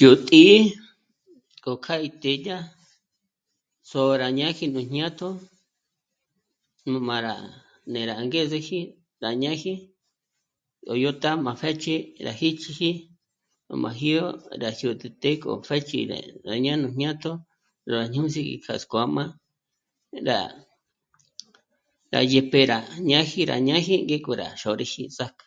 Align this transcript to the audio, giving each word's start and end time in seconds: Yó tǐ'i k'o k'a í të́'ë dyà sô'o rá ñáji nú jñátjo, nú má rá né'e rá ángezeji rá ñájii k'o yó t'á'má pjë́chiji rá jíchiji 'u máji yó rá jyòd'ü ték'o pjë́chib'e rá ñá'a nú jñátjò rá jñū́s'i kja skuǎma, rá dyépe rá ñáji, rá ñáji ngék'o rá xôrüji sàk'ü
Yó 0.00 0.10
tǐ'i 0.26 0.56
k'o 1.62 1.72
k'a 1.84 1.94
í 2.06 2.10
të́'ë 2.20 2.38
dyà 2.44 2.58
sô'o 3.88 4.12
rá 4.20 4.28
ñáji 4.38 4.64
nú 4.72 4.80
jñátjo, 4.88 5.28
nú 6.90 6.98
má 7.08 7.16
rá 7.26 7.34
né'e 7.90 8.04
rá 8.10 8.14
ángezeji 8.22 8.80
rá 9.22 9.30
ñájii 9.42 9.78
k'o 10.84 10.92
yó 11.02 11.10
t'á'má 11.22 11.50
pjë́chiji 11.60 11.96
rá 12.26 12.32
jíchiji 12.40 12.90
'u 13.68 13.74
máji 13.84 14.08
yó 14.18 14.24
rá 14.62 14.68
jyòd'ü 14.78 15.08
ték'o 15.22 15.50
pjë́chib'e 15.66 16.18
rá 16.48 16.54
ñá'a 16.64 16.80
nú 16.82 16.86
jñátjò 16.94 17.32
rá 17.92 17.98
jñū́s'i 18.12 18.42
kja 18.64 18.74
skuǎma, 18.82 19.24
rá 22.12 22.20
dyépe 22.30 22.60
rá 22.70 22.78
ñáji, 23.10 23.40
rá 23.50 23.56
ñáji 23.68 23.94
ngék'o 24.06 24.32
rá 24.40 24.48
xôrüji 24.60 25.02
sàk'ü 25.16 25.44